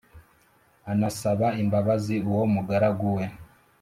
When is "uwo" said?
2.29-2.43